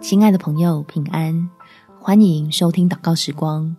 [0.00, 1.50] 亲爱的朋友，平安！
[2.00, 3.76] 欢迎收听祷告时光，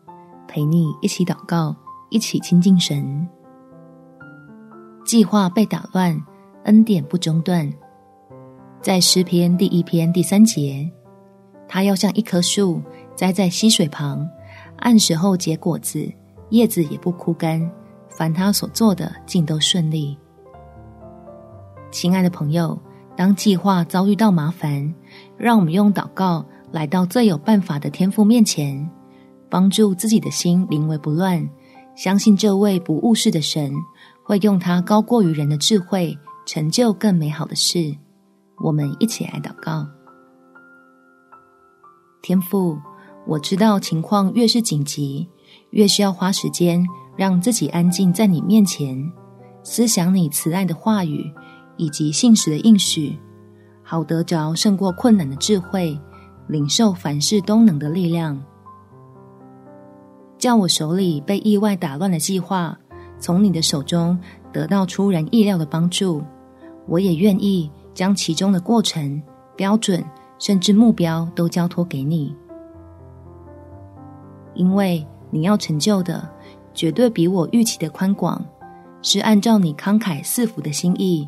[0.48, 1.76] 陪你一起祷告，
[2.10, 3.28] 一起亲近神。
[5.04, 6.16] 计划被打乱，
[6.66, 7.68] 恩典不中断。
[8.80, 10.88] 在诗篇第一篇第三节，
[11.68, 12.80] 他要像一棵树
[13.16, 14.28] 栽在溪水旁，
[14.78, 16.08] 按时候结果子，
[16.50, 17.68] 叶子也不枯干。
[18.08, 20.16] 凡他所做的，尽都顺利。
[21.92, 22.80] 亲爱的朋友，
[23.16, 24.94] 当计划遭遇到麻烦，
[25.38, 28.90] 让我们用祷告来到最有办法的天父面前，
[29.50, 31.48] 帮助自己的心临危不乱。
[31.96, 33.72] 相信这位不误事的神
[34.24, 37.96] 会用他高过于人的智慧，成就更美好的事。
[38.64, 39.88] 我们一起来祷告。
[42.22, 42.78] 天父，
[43.26, 45.28] 我知道情况越是紧急，
[45.70, 49.12] 越需要花时间让自己安静在你面前，
[49.64, 51.32] 思想你慈爱的话语。
[51.80, 53.16] 以及信实的应许，
[53.90, 55.98] 好得着胜过困难的智慧，
[56.48, 58.38] 领受凡事都能的力量，
[60.38, 62.78] 叫我手里被意外打乱的计划，
[63.18, 64.20] 从你的手中
[64.52, 66.22] 得到出人意料的帮助。
[66.86, 69.24] 我也愿意将其中的过程、
[69.56, 70.04] 标准，
[70.38, 72.36] 甚至目标都交托给你，
[74.54, 76.30] 因为你要成就的，
[76.74, 78.46] 绝对比我预期的宽广，
[79.02, 81.26] 是按照你慷慨赐福的心意。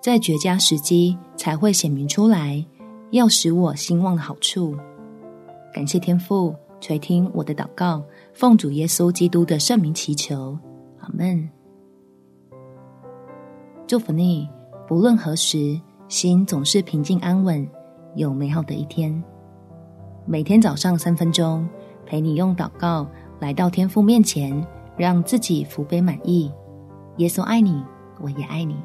[0.00, 2.64] 在绝佳时机才会显明出来，
[3.10, 4.74] 要使我兴旺的好处。
[5.74, 10.58] 感谢天父垂听我的祷告，奉主耶稣基督的圣名祈求，
[11.00, 11.46] 阿门。
[13.86, 14.48] 祝福你，
[14.88, 17.68] 不论何时，心总是平静安稳，
[18.14, 19.22] 有美好的一天。
[20.24, 21.68] 每天早上三分钟，
[22.06, 23.06] 陪你用祷告
[23.38, 26.50] 来到天父面前，让自己福杯满溢。
[27.18, 27.84] 耶稣爱你，
[28.22, 28.76] 我也爱你。